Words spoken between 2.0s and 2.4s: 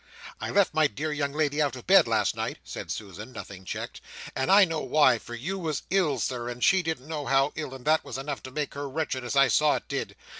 late last